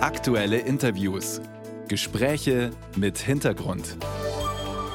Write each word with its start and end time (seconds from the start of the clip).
Aktuelle 0.00 0.58
Interviews. 0.58 1.40
Gespräche 1.88 2.70
mit 2.94 3.18
Hintergrund. 3.18 3.96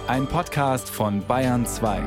Ein 0.08 0.28
Podcast 0.28 0.90
von 0.90 1.28
Bayern 1.28 1.66
2. 1.66 2.02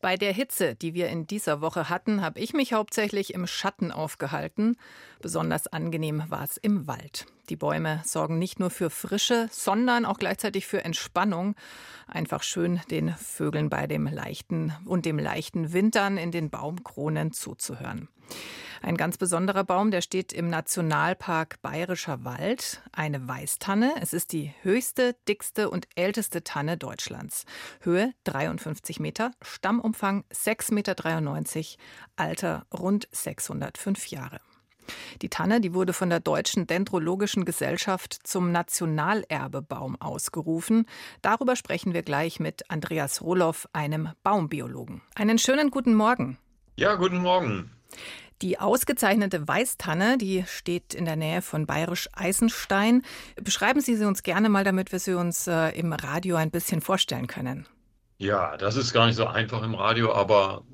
Bei 0.00 0.16
der 0.16 0.32
Hitze, 0.32 0.76
die 0.76 0.94
wir 0.94 1.08
in 1.08 1.26
dieser 1.26 1.60
Woche 1.60 1.88
hatten, 1.88 2.22
habe 2.22 2.38
ich 2.38 2.52
mich 2.52 2.74
hauptsächlich 2.74 3.34
im 3.34 3.48
Schatten 3.48 3.90
aufgehalten. 3.90 4.76
Besonders 5.20 5.66
angenehm 5.66 6.22
war 6.28 6.44
es 6.44 6.58
im 6.58 6.86
Wald. 6.86 7.26
Die 7.48 7.56
Bäume 7.56 8.00
sorgen 8.04 8.38
nicht 8.38 8.60
nur 8.60 8.70
für 8.70 8.88
Frische, 8.88 9.48
sondern 9.50 10.04
auch 10.04 10.18
gleichzeitig 10.18 10.64
für 10.68 10.84
Entspannung. 10.84 11.56
Einfach 12.06 12.44
schön 12.44 12.80
den 12.92 13.16
Vögeln 13.16 13.68
bei 13.68 13.88
dem 13.88 14.06
leichten 14.06 14.72
und 14.84 15.06
dem 15.06 15.18
leichten 15.18 15.72
Wintern 15.72 16.18
in 16.18 16.30
den 16.30 16.50
Baumkronen 16.50 17.32
zuzuhören. 17.32 18.08
Ein 18.84 18.98
ganz 18.98 19.16
besonderer 19.16 19.64
Baum, 19.64 19.90
der 19.90 20.02
steht 20.02 20.34
im 20.34 20.50
Nationalpark 20.50 21.62
Bayerischer 21.62 22.22
Wald, 22.22 22.82
eine 22.92 23.26
Weißtanne. 23.26 23.94
Es 24.02 24.12
ist 24.12 24.30
die 24.32 24.52
höchste, 24.60 25.16
dickste 25.26 25.70
und 25.70 25.88
älteste 25.94 26.44
Tanne 26.44 26.76
Deutschlands. 26.76 27.46
Höhe 27.80 28.12
53 28.24 29.00
Meter, 29.00 29.30
Stammumfang 29.40 30.24
6,93 30.30 30.74
Meter, 30.74 31.82
Alter 32.16 32.66
rund 32.78 33.08
605 33.10 34.08
Jahre. 34.08 34.40
Die 35.22 35.30
Tanne, 35.30 35.62
die 35.62 35.72
wurde 35.72 35.94
von 35.94 36.10
der 36.10 36.20
Deutschen 36.20 36.66
Dendrologischen 36.66 37.46
Gesellschaft 37.46 38.18
zum 38.22 38.52
Nationalerbebaum 38.52 39.98
ausgerufen. 39.98 40.84
Darüber 41.22 41.56
sprechen 41.56 41.94
wir 41.94 42.02
gleich 42.02 42.38
mit 42.38 42.70
Andreas 42.70 43.22
Rohloff, 43.22 43.66
einem 43.72 44.10
Baumbiologen. 44.22 45.00
Einen 45.14 45.38
schönen 45.38 45.70
guten 45.70 45.94
Morgen. 45.94 46.36
Ja, 46.76 46.96
guten 46.96 47.22
Morgen. 47.22 47.70
Die 48.42 48.58
ausgezeichnete 48.58 49.46
Weißtanne, 49.46 50.18
die 50.18 50.44
steht 50.46 50.92
in 50.94 51.04
der 51.04 51.16
Nähe 51.16 51.40
von 51.40 51.66
Bayerisch 51.66 52.08
Eisenstein. 52.12 53.02
Beschreiben 53.42 53.80
Sie 53.80 53.96
sie 53.96 54.04
uns 54.04 54.22
gerne 54.22 54.48
mal, 54.48 54.64
damit 54.64 54.92
wir 54.92 54.98
sie 54.98 55.14
uns 55.14 55.46
äh, 55.46 55.70
im 55.70 55.92
Radio 55.92 56.36
ein 56.36 56.50
bisschen 56.50 56.80
vorstellen 56.80 57.26
können. 57.26 57.66
Ja, 58.18 58.56
das 58.56 58.76
ist 58.76 58.92
gar 58.92 59.06
nicht 59.06 59.16
so 59.16 59.26
einfach 59.26 59.62
im 59.62 59.74
Radio, 59.74 60.12
aber 60.12 60.64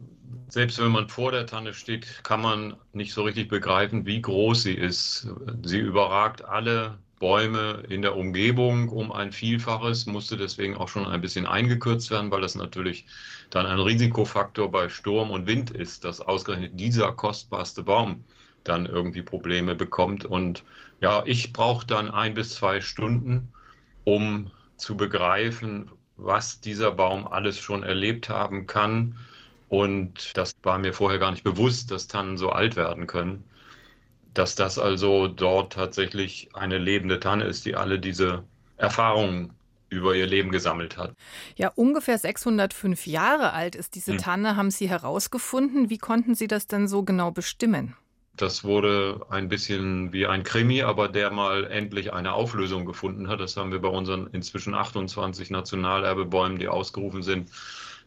selbst 0.48 0.78
wenn 0.78 0.90
man 0.90 1.08
vor 1.08 1.32
der 1.32 1.46
Tanne 1.46 1.74
steht, 1.74 2.24
kann 2.24 2.40
man 2.40 2.76
nicht 2.92 3.12
so 3.12 3.22
richtig 3.22 3.48
begreifen, 3.48 4.04
wie 4.04 4.20
groß 4.20 4.62
sie 4.62 4.74
ist. 4.74 5.28
Sie 5.62 5.78
überragt 5.78 6.44
alle 6.44 6.98
Bäume 7.20 7.84
in 7.90 8.00
der 8.00 8.16
Umgebung 8.16 8.88
um 8.88 9.12
ein 9.12 9.30
Vielfaches, 9.30 10.06
musste 10.06 10.38
deswegen 10.38 10.74
auch 10.76 10.88
schon 10.88 11.06
ein 11.06 11.20
bisschen 11.20 11.46
eingekürzt 11.46 12.10
werden, 12.10 12.30
weil 12.30 12.40
das 12.40 12.54
natürlich 12.54 13.04
dann 13.50 13.66
ein 13.66 13.78
Risikofaktor 13.78 14.70
bei 14.70 14.88
Sturm 14.88 15.30
und 15.30 15.46
Wind 15.46 15.70
ist, 15.70 16.04
dass 16.04 16.22
ausgerechnet 16.22 16.80
dieser 16.80 17.12
kostbarste 17.12 17.82
Baum 17.82 18.24
dann 18.64 18.86
irgendwie 18.86 19.20
Probleme 19.20 19.74
bekommt. 19.74 20.24
Und 20.24 20.64
ja, 21.02 21.22
ich 21.26 21.52
brauche 21.52 21.86
dann 21.86 22.10
ein 22.10 22.32
bis 22.32 22.54
zwei 22.54 22.80
Stunden, 22.80 23.52
um 24.04 24.50
zu 24.76 24.96
begreifen, 24.96 25.90
was 26.16 26.60
dieser 26.62 26.90
Baum 26.90 27.28
alles 27.28 27.58
schon 27.58 27.82
erlebt 27.82 28.30
haben 28.30 28.66
kann. 28.66 29.18
Und 29.68 30.36
das 30.38 30.52
war 30.62 30.78
mir 30.78 30.94
vorher 30.94 31.18
gar 31.18 31.32
nicht 31.32 31.44
bewusst, 31.44 31.90
dass 31.90 32.08
Tannen 32.08 32.38
so 32.38 32.48
alt 32.50 32.76
werden 32.76 33.06
können 33.06 33.44
dass 34.34 34.54
das 34.54 34.78
also 34.78 35.28
dort 35.28 35.72
tatsächlich 35.72 36.48
eine 36.54 36.78
lebende 36.78 37.20
Tanne 37.20 37.44
ist, 37.44 37.66
die 37.66 37.76
alle 37.76 37.98
diese 37.98 38.44
Erfahrungen 38.76 39.52
über 39.88 40.14
ihr 40.14 40.26
Leben 40.26 40.50
gesammelt 40.50 40.96
hat. 40.96 41.14
Ja, 41.56 41.72
ungefähr 41.74 42.16
605 42.16 43.06
Jahre 43.06 43.52
alt 43.52 43.74
ist 43.74 43.96
diese 43.96 44.12
hm. 44.12 44.18
Tanne, 44.18 44.56
haben 44.56 44.70
Sie 44.70 44.88
herausgefunden. 44.88 45.90
Wie 45.90 45.98
konnten 45.98 46.34
Sie 46.34 46.46
das 46.46 46.66
denn 46.66 46.86
so 46.86 47.02
genau 47.02 47.32
bestimmen? 47.32 47.96
Das 48.36 48.64
wurde 48.64 49.26
ein 49.28 49.48
bisschen 49.48 50.12
wie 50.12 50.26
ein 50.26 50.44
Krimi, 50.44 50.82
aber 50.82 51.08
der 51.08 51.30
mal 51.30 51.64
endlich 51.66 52.12
eine 52.12 52.32
Auflösung 52.32 52.86
gefunden 52.86 53.28
hat. 53.28 53.40
Das 53.40 53.56
haben 53.56 53.72
wir 53.72 53.80
bei 53.80 53.88
unseren 53.88 54.28
inzwischen 54.28 54.74
28 54.74 55.50
Nationalerbebäumen, 55.50 56.58
die 56.58 56.68
ausgerufen 56.68 57.22
sind, 57.22 57.50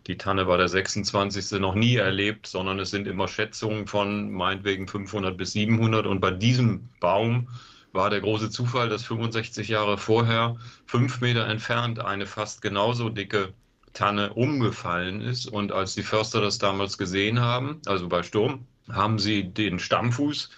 die 0.08 0.18
Tanne 0.18 0.48
war 0.48 0.58
der 0.58 0.68
26. 0.68 1.60
noch 1.60 1.76
nie 1.76 1.96
erlebt, 1.96 2.48
sondern 2.48 2.80
es 2.80 2.92
sind 2.92 3.08
immer 3.08 3.28
Schätzungen 3.28 3.88
von 3.88 4.32
meinetwegen 4.32 4.88
500 4.88 5.38
bis 5.38 5.54
700. 5.54 6.06
Und 6.06 6.20
bei 6.20 6.32
diesem 6.32 6.90
Baum 7.00 7.48
war 7.94 8.10
der 8.10 8.20
große 8.22 8.50
Zufall, 8.50 8.90
dass 8.90 9.04
65 9.04 9.70
Jahre 9.70 9.98
vorher, 9.98 10.58
fünf 10.86 11.22
Meter 11.22 11.48
entfernt, 11.48 12.00
eine 12.00 12.26
fast 12.26 12.62
genauso 12.62 13.10
dicke 13.10 13.54
Tanne 13.94 14.34
umgefallen 14.34 15.22
ist. 15.22 15.48
Und 15.48 15.72
als 15.72 15.94
die 15.94 16.04
Förster 16.04 16.42
das 16.42 16.58
damals 16.58 16.98
gesehen 16.98 17.40
haben, 17.40 17.80
also 17.86 18.10
bei 18.10 18.24
Sturm, 18.24 18.66
haben 18.92 19.20
sie 19.20 19.44
den 19.44 19.80
Stammfuß 19.80 20.50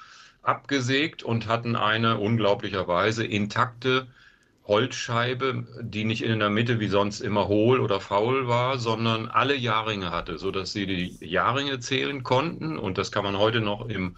abgesägt 0.42 1.22
und 1.22 1.48
hatten 1.48 1.76
eine 1.76 2.18
unglaublicherweise 2.18 3.26
intakte 3.26 4.08
Holzscheibe, 4.68 5.66
die 5.82 6.06
nicht 6.06 6.24
in 6.24 6.40
der 6.40 6.50
Mitte 6.50 6.80
wie 6.80 6.88
sonst 6.88 7.20
immer 7.20 7.48
hohl 7.48 7.80
oder 7.80 8.00
faul 8.00 8.48
war, 8.48 8.80
sondern 8.80 9.28
alle 9.28 9.56
Jahrringe 9.56 10.12
hatte, 10.12 10.40
sodass 10.40 10.74
sie 10.74 10.88
die 10.88 11.18
Jahrringe 11.26 11.80
zählen 11.80 12.24
konnten. 12.24 12.78
Und 12.78 12.98
das 12.98 13.12
kann 13.12 13.24
man 13.24 13.38
heute 13.38 13.62
noch 13.62 13.88
im 13.88 14.16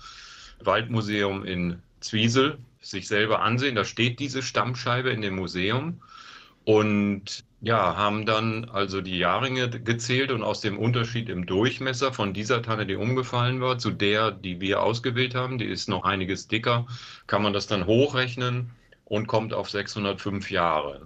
Waldmuseum 0.63 1.43
in 1.43 1.81
Zwiesel 1.99 2.57
sich 2.79 3.07
selber 3.07 3.41
ansehen. 3.41 3.75
Da 3.75 3.83
steht 3.83 4.19
diese 4.19 4.41
Stammscheibe 4.41 5.09
in 5.09 5.21
dem 5.21 5.35
Museum. 5.35 6.01
Und 6.63 7.43
ja, 7.61 7.95
haben 7.95 8.25
dann 8.25 8.65
also 8.65 9.01
die 9.01 9.17
Jahrringe 9.17 9.69
gezählt 9.69 10.31
und 10.31 10.43
aus 10.43 10.61
dem 10.61 10.77
Unterschied 10.77 11.27
im 11.27 11.45
Durchmesser 11.45 12.13
von 12.13 12.33
dieser 12.33 12.61
Tanne, 12.61 12.85
die 12.85 12.95
umgefallen 12.95 13.61
war, 13.61 13.79
zu 13.79 13.89
der, 13.89 14.31
die 14.31 14.61
wir 14.61 14.83
ausgewählt 14.83 15.33
haben, 15.33 15.57
die 15.57 15.65
ist 15.65 15.89
noch 15.89 16.03
einiges 16.03 16.47
dicker, 16.47 16.85
kann 17.25 17.41
man 17.41 17.53
das 17.53 17.67
dann 17.67 17.85
hochrechnen 17.85 18.71
und 19.09 19.27
kommt 19.27 19.53
auf 19.53 19.69
605 19.69 20.51
Jahre. 20.51 21.01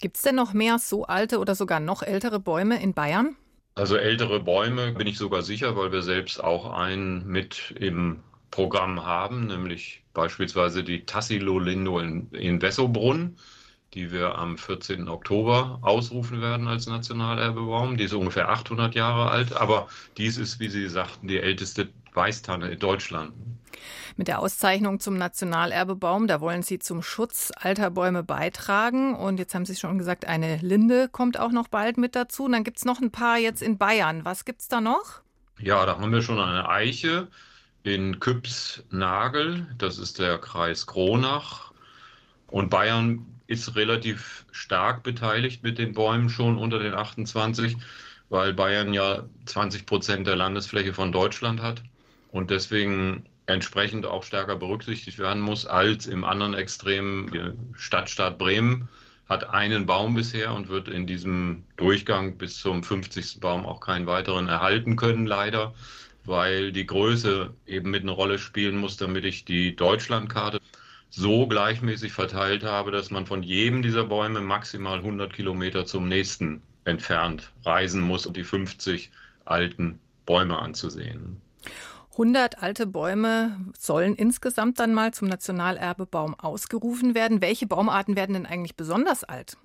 Gibt 0.00 0.16
es 0.16 0.22
denn 0.22 0.36
noch 0.36 0.52
mehr 0.52 0.78
so 0.78 1.04
alte 1.04 1.38
oder 1.38 1.54
sogar 1.54 1.80
noch 1.80 2.02
äldere 2.02 2.40
Bäume 2.40 2.82
in 2.82 2.94
Bayern? 2.94 3.36
Also 3.74 3.96
ältere 3.96 4.40
Bäume 4.40 4.92
bin 4.92 5.06
ich 5.06 5.18
sogar 5.18 5.42
sicher, 5.42 5.76
weil 5.76 5.92
wir 5.92 6.02
selbst 6.02 6.42
auch 6.42 6.72
einen 6.72 7.26
mit 7.26 7.74
im 7.78 8.20
Programm 8.50 9.04
haben, 9.04 9.46
nämlich 9.46 10.02
beispielsweise 10.12 10.82
die 10.82 11.04
Tassilo-Lindo 11.04 12.00
in, 12.00 12.30
in 12.32 12.60
Wessobrunn, 12.60 13.36
die 13.94 14.12
wir 14.12 14.36
am 14.36 14.56
14. 14.56 15.08
Oktober 15.08 15.78
ausrufen 15.82 16.40
werden 16.40 16.68
als 16.68 16.86
Nationalerbebaum. 16.86 17.96
Die 17.96 18.04
ist 18.04 18.14
ungefähr 18.14 18.48
800 18.48 18.94
Jahre 18.94 19.30
alt, 19.30 19.52
aber 19.56 19.88
dies 20.16 20.36
ist, 20.36 20.60
wie 20.60 20.68
Sie 20.68 20.88
sagten, 20.88 21.28
die 21.28 21.40
älteste 21.40 21.88
Weißtanne 22.14 22.70
in 22.70 22.78
Deutschland. 22.78 23.32
Mit 24.16 24.28
der 24.28 24.40
Auszeichnung 24.40 25.00
zum 25.00 25.16
Nationalerbebaum, 25.16 26.26
da 26.26 26.40
wollen 26.40 26.62
Sie 26.62 26.78
zum 26.78 27.02
Schutz 27.02 27.52
alter 27.56 27.90
Bäume 27.90 28.22
beitragen. 28.22 29.14
Und 29.14 29.38
jetzt 29.38 29.54
haben 29.54 29.64
Sie 29.64 29.76
schon 29.76 29.98
gesagt, 29.98 30.26
eine 30.26 30.58
Linde 30.58 31.08
kommt 31.08 31.38
auch 31.38 31.52
noch 31.52 31.68
bald 31.68 31.96
mit 31.96 32.14
dazu. 32.14 32.44
Und 32.44 32.52
dann 32.52 32.64
gibt 32.64 32.78
es 32.78 32.84
noch 32.84 33.00
ein 33.00 33.10
paar 33.10 33.38
jetzt 33.38 33.62
in 33.62 33.78
Bayern. 33.78 34.24
Was 34.24 34.44
gibt 34.44 34.60
es 34.60 34.68
da 34.68 34.80
noch? 34.80 35.22
Ja, 35.58 35.86
da 35.86 35.98
haben 35.98 36.12
wir 36.12 36.22
schon 36.22 36.40
eine 36.40 36.68
Eiche 36.68 37.28
in 37.82 38.20
Küps-Nagel. 38.20 39.66
Das 39.78 39.98
ist 39.98 40.18
der 40.18 40.38
Kreis 40.38 40.86
Kronach. 40.86 41.72
Und 42.48 42.68
Bayern 42.68 43.24
ist 43.50 43.74
relativ 43.74 44.46
stark 44.52 45.02
beteiligt 45.02 45.64
mit 45.64 45.76
den 45.78 45.92
Bäumen 45.92 46.30
schon 46.30 46.56
unter 46.56 46.78
den 46.78 46.94
28, 46.94 47.76
weil 48.28 48.54
Bayern 48.54 48.94
ja 48.94 49.24
20 49.46 49.86
Prozent 49.86 50.26
der 50.28 50.36
Landesfläche 50.36 50.94
von 50.94 51.10
Deutschland 51.10 51.60
hat 51.60 51.82
und 52.30 52.50
deswegen 52.50 53.24
entsprechend 53.46 54.06
auch 54.06 54.22
stärker 54.22 54.54
berücksichtigt 54.54 55.18
werden 55.18 55.42
muss 55.42 55.66
als 55.66 56.06
im 56.06 56.22
anderen 56.22 56.54
Extrem. 56.54 57.56
Stadtstaat 57.74 58.38
Bremen 58.38 58.88
hat 59.28 59.50
einen 59.50 59.84
Baum 59.84 60.14
bisher 60.14 60.54
und 60.54 60.68
wird 60.68 60.86
in 60.86 61.08
diesem 61.08 61.64
Durchgang 61.76 62.38
bis 62.38 62.58
zum 62.60 62.84
50. 62.84 63.40
Baum 63.40 63.66
auch 63.66 63.80
keinen 63.80 64.06
weiteren 64.06 64.48
erhalten 64.48 64.94
können, 64.94 65.26
leider, 65.26 65.74
weil 66.24 66.70
die 66.70 66.86
Größe 66.86 67.52
eben 67.66 67.90
mit 67.90 68.02
eine 68.02 68.12
Rolle 68.12 68.38
spielen 68.38 68.76
muss, 68.76 68.96
damit 68.96 69.24
ich 69.24 69.44
die 69.44 69.74
Deutschlandkarte 69.74 70.60
so 71.10 71.46
gleichmäßig 71.46 72.12
verteilt 72.12 72.64
habe, 72.64 72.90
dass 72.90 73.10
man 73.10 73.26
von 73.26 73.42
jedem 73.42 73.82
dieser 73.82 74.04
Bäume 74.04 74.40
maximal 74.40 74.98
100 74.98 75.32
Kilometer 75.32 75.84
zum 75.84 76.08
nächsten 76.08 76.62
entfernt 76.84 77.52
reisen 77.64 78.00
muss, 78.00 78.26
um 78.26 78.32
die 78.32 78.44
50 78.44 79.10
alten 79.44 79.98
Bäume 80.24 80.58
anzusehen. 80.58 81.40
100 82.12 82.62
alte 82.62 82.86
Bäume 82.86 83.56
sollen 83.78 84.14
insgesamt 84.14 84.78
dann 84.78 84.94
mal 84.94 85.12
zum 85.12 85.28
Nationalerbebaum 85.28 86.34
ausgerufen 86.38 87.14
werden. 87.14 87.40
Welche 87.40 87.66
Baumarten 87.66 88.16
werden 88.16 88.34
denn 88.34 88.46
eigentlich 88.46 88.76
besonders 88.76 89.24
alt? 89.24 89.56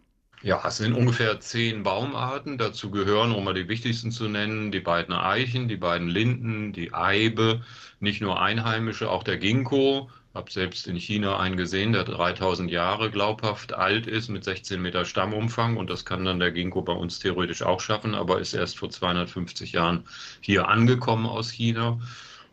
Ja, 0.41 0.61
es 0.65 0.77
sind 0.77 0.93
ungefähr 0.93 1.39
zehn 1.39 1.83
Baumarten. 1.83 2.57
Dazu 2.57 2.91
gehören, 2.91 3.31
um 3.31 3.43
mal 3.43 3.53
die 3.53 3.67
wichtigsten 3.67 4.11
zu 4.11 4.27
nennen, 4.27 4.71
die 4.71 4.79
beiden 4.79 5.13
Eichen, 5.13 5.67
die 5.67 5.77
beiden 5.77 6.07
Linden, 6.07 6.71
die 6.71 6.93
Eibe, 6.93 7.61
nicht 7.99 8.21
nur 8.21 8.39
einheimische, 8.39 9.09
auch 9.09 9.23
der 9.23 9.37
Ginkgo. 9.37 10.09
Habe 10.35 10.51
selbst 10.51 10.87
in 10.87 10.97
China 10.97 11.39
einen 11.39 11.55
gesehen, 11.55 11.93
der 11.93 12.03
3000 12.03 12.69
Jahre 12.69 13.09
glaubhaft 13.09 13.73
alt 13.73 14.05
ist, 14.05 14.27
mit 14.27 14.43
16 14.43 14.81
Meter 14.81 15.05
Stammumfang. 15.05 15.77
Und 15.77 15.89
das 15.89 16.03
kann 16.03 16.25
dann 16.25 16.39
der 16.39 16.51
Ginkgo 16.51 16.81
bei 16.81 16.93
uns 16.93 17.19
theoretisch 17.19 17.63
auch 17.63 17.79
schaffen, 17.79 18.13
aber 18.13 18.39
ist 18.41 18.53
erst 18.53 18.77
vor 18.77 18.89
250 18.89 19.71
Jahren 19.71 20.03
hier 20.41 20.67
angekommen 20.67 21.25
aus 21.25 21.49
China. 21.49 21.99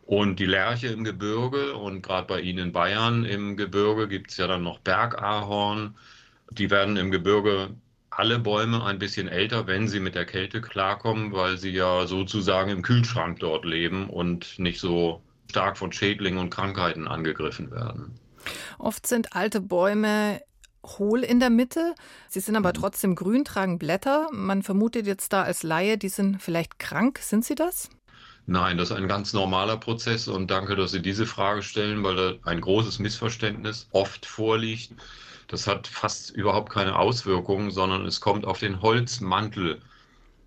Und 0.05 0.39
die 0.39 0.45
Lerche 0.45 0.87
im 0.87 1.03
Gebirge 1.03 1.75
und 1.75 2.01
gerade 2.01 2.27
bei 2.27 2.41
Ihnen 2.41 2.59
in 2.67 2.71
Bayern 2.71 3.25
im 3.25 3.57
Gebirge 3.57 4.07
gibt 4.07 4.31
es 4.31 4.37
ja 4.37 4.47
dann 4.47 4.63
noch 4.63 4.79
Bergahorn. 4.79 5.95
Die 6.51 6.69
werden 6.69 6.97
im 6.97 7.11
Gebirge 7.11 7.69
alle 8.09 8.39
Bäume 8.39 8.83
ein 8.85 8.99
bisschen 8.99 9.27
älter, 9.27 9.67
wenn 9.67 9.87
sie 9.87 9.99
mit 9.99 10.15
der 10.15 10.25
Kälte 10.25 10.61
klarkommen, 10.61 11.33
weil 11.33 11.57
sie 11.57 11.71
ja 11.71 12.05
sozusagen 12.07 12.69
im 12.69 12.81
Kühlschrank 12.81 13.39
dort 13.39 13.65
leben 13.65 14.09
und 14.09 14.59
nicht 14.59 14.79
so 14.79 15.21
stark 15.53 15.77
von 15.77 15.91
Schädlingen 15.91 16.39
und 16.39 16.49
Krankheiten 16.49 17.07
angegriffen 17.07 17.69
werden. 17.69 18.19
Oft 18.79 19.05
sind 19.05 19.35
alte 19.35 19.61
Bäume 19.61 20.41
hohl 20.83 21.23
in 21.23 21.39
der 21.39 21.51
Mitte. 21.51 21.93
Sie 22.27 22.39
sind 22.39 22.55
aber 22.55 22.69
mhm. 22.69 22.81
trotzdem 22.81 23.15
grün, 23.15 23.45
tragen 23.45 23.77
Blätter. 23.77 24.29
Man 24.31 24.63
vermutet 24.63 25.05
jetzt 25.05 25.31
da 25.31 25.43
als 25.43 25.61
Laie, 25.61 25.99
die 25.99 26.09
sind 26.09 26.41
vielleicht 26.41 26.79
krank. 26.79 27.19
Sind 27.19 27.45
sie 27.45 27.53
das? 27.53 27.89
Nein, 28.47 28.77
das 28.77 28.89
ist 28.89 28.97
ein 28.97 29.07
ganz 29.07 29.31
normaler 29.33 29.77
Prozess 29.77 30.27
und 30.27 30.49
danke, 30.49 30.75
dass 30.75 30.91
Sie 30.91 31.01
diese 31.01 31.25
Frage 31.25 31.61
stellen, 31.61 32.03
weil 32.03 32.15
da 32.15 32.33
ein 32.43 32.59
großes 32.59 32.99
Missverständnis 32.99 33.87
oft 33.91 34.25
vorliegt. 34.25 34.91
Das 35.47 35.67
hat 35.67 35.87
fast 35.87 36.31
überhaupt 36.31 36.69
keine 36.69 36.97
Auswirkungen, 36.97 37.71
sondern 37.71 38.05
es 38.05 38.19
kommt 38.19 38.45
auf 38.45 38.59
den 38.59 38.81
Holzmantel 38.81 39.81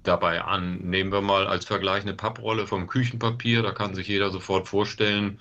dabei 0.06 0.43
an. 0.43 0.79
Nehmen 0.79 1.12
wir 1.12 1.20
mal 1.20 1.47
als 1.47 1.64
Vergleich 1.64 2.03
eine 2.03 2.14
Papprolle 2.14 2.67
vom 2.67 2.87
Küchenpapier, 2.87 3.62
da 3.62 3.73
kann 3.73 3.94
sich 3.94 4.08
jeder 4.08 4.31
sofort 4.31 4.69
vorstellen, 4.69 5.38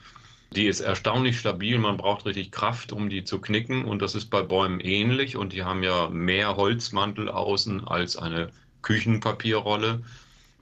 die 0.52 0.68
ist 0.68 0.80
erstaunlich 0.80 1.40
stabil, 1.40 1.78
man 1.78 1.98
braucht 1.98 2.26
richtig 2.26 2.52
Kraft, 2.52 2.92
um 2.92 3.10
die 3.10 3.24
zu 3.24 3.40
knicken 3.42 3.84
und 3.86 4.02
das 4.02 4.16
ist 4.16 4.30
bei 4.30 4.42
Bäumen 4.42 4.80
ähnlich 4.80 5.36
und 5.36 5.54
die 5.54 5.64
haben 5.64 5.84
ja 5.84 6.10
mehr 6.10 6.56
Holzmantel 6.56 7.30
außen 7.30 7.88
als 7.88 8.16
eine 8.16 8.52
Küchenpapierrolle. 8.82 10.04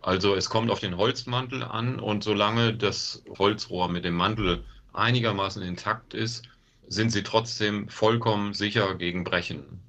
Also 0.01 0.35
es 0.35 0.49
kommt 0.49 0.71
auf 0.71 0.79
den 0.79 0.97
Holzmantel 0.97 1.63
an 1.63 1.99
und 1.99 2.23
solange 2.23 2.73
das 2.73 3.23
Holzrohr 3.37 3.87
mit 3.87 4.03
dem 4.03 4.15
Mantel 4.15 4.63
einigermaßen 4.93 5.61
intakt 5.61 6.13
ist, 6.13 6.43
sind 6.87 7.11
sie 7.11 7.23
trotzdem 7.23 7.87
vollkommen 7.87 8.53
sicher 8.53 8.95
gegen 8.95 9.23
Brechen. 9.23 9.81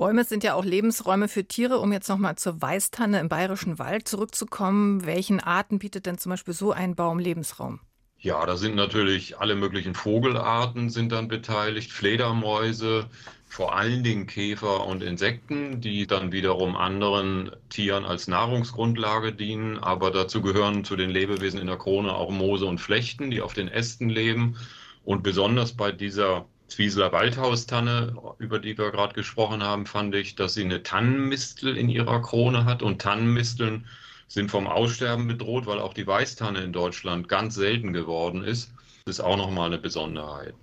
Bäume 0.00 0.24
sind 0.24 0.44
ja 0.44 0.54
auch 0.54 0.64
Lebensräume 0.64 1.28
für 1.28 1.44
Tiere. 1.44 1.78
Um 1.78 1.92
jetzt 1.92 2.08
nochmal 2.08 2.34
zur 2.36 2.62
Weißtanne 2.62 3.20
im 3.20 3.28
Bayerischen 3.28 3.78
Wald 3.78 4.08
zurückzukommen, 4.08 5.04
welchen 5.04 5.40
Arten 5.40 5.78
bietet 5.78 6.06
denn 6.06 6.16
zum 6.16 6.30
Beispiel 6.30 6.54
so 6.54 6.72
ein 6.72 6.94
Baum 6.94 7.18
Lebensraum? 7.18 7.80
Ja, 8.16 8.46
da 8.46 8.56
sind 8.56 8.76
natürlich 8.76 9.38
alle 9.38 9.56
möglichen 9.56 9.94
Vogelarten 9.94 10.88
sind 10.88 11.12
dann 11.12 11.28
beteiligt, 11.28 11.92
Fledermäuse, 11.92 13.10
vor 13.46 13.76
allen 13.76 14.02
Dingen 14.02 14.26
Käfer 14.26 14.86
und 14.86 15.02
Insekten, 15.02 15.82
die 15.82 16.06
dann 16.06 16.32
wiederum 16.32 16.76
anderen 16.76 17.50
Tieren 17.68 18.06
als 18.06 18.26
Nahrungsgrundlage 18.26 19.34
dienen. 19.34 19.76
Aber 19.76 20.10
dazu 20.10 20.40
gehören 20.40 20.82
zu 20.82 20.96
den 20.96 21.10
Lebewesen 21.10 21.60
in 21.60 21.66
der 21.66 21.76
Krone 21.76 22.14
auch 22.14 22.30
Moose 22.30 22.64
und 22.64 22.80
Flechten, 22.80 23.30
die 23.30 23.42
auf 23.42 23.52
den 23.52 23.68
Ästen 23.68 24.08
leben. 24.08 24.56
Und 25.04 25.22
besonders 25.22 25.74
bei 25.74 25.92
dieser 25.92 26.46
Zwieseler 26.70 27.12
Waldhaustanne, 27.12 28.16
über 28.38 28.58
die 28.58 28.78
wir 28.78 28.90
gerade 28.90 29.14
gesprochen 29.14 29.62
haben, 29.62 29.86
fand 29.86 30.14
ich, 30.14 30.36
dass 30.36 30.54
sie 30.54 30.64
eine 30.64 30.82
Tannenmistel 30.82 31.76
in 31.76 31.88
ihrer 31.88 32.22
Krone 32.22 32.64
hat. 32.64 32.82
Und 32.82 33.02
Tannenmisteln 33.02 33.86
sind 34.28 34.50
vom 34.50 34.66
Aussterben 34.66 35.26
bedroht, 35.26 35.66
weil 35.66 35.80
auch 35.80 35.94
die 35.94 36.06
Weißtanne 36.06 36.60
in 36.60 36.72
Deutschland 36.72 37.28
ganz 37.28 37.56
selten 37.56 37.92
geworden 37.92 38.44
ist. 38.44 38.72
Das 39.04 39.16
ist 39.16 39.20
auch 39.20 39.36
nochmal 39.36 39.66
eine 39.66 39.78
Besonderheit. 39.78 40.56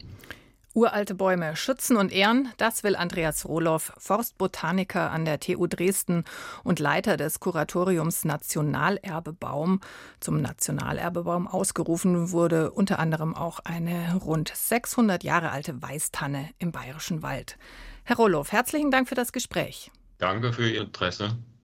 Uralte 0.78 1.16
Bäume 1.16 1.56
schützen 1.56 1.98
und 1.98 2.12
ehren, 2.12 2.54
das 2.58 2.84
will 2.84 2.96
Andreas 2.96 3.48
Rohloff, 3.48 3.94
Forstbotaniker 3.98 5.10
an 5.10 5.26
der 5.26 5.40
TU 5.40 5.66
Dresden 5.66 6.24
und 6.64 6.78
Leiter 6.78 7.18
des 7.18 7.40
Kuratoriums 7.40 8.26
Nationalerbebaum. 8.26 9.82
Zum 10.20 10.40
Nationalerbebaum 10.40 11.48
ausgerufen 11.48 12.30
wurde 12.30 12.70
unter 12.70 13.00
anderem 13.00 13.34
auch 13.34 13.58
eine 13.64 14.18
rund 14.18 14.52
600 14.54 15.24
Jahre 15.24 15.50
alte 15.50 15.82
Weißtanne 15.82 16.48
im 16.60 16.72
Bayerischen 16.72 17.24
Wald. 17.24 17.58
Herr 18.04 18.18
Rohloff, 18.18 18.52
herzlichen 18.52 18.92
Dank 18.92 19.10
für 19.10 19.16
das 19.16 19.32
Gespräch. 19.32 19.90
Danke 20.20 20.54
für 20.54 20.70
Ihr 20.70 20.82
Interesse. 20.82 21.36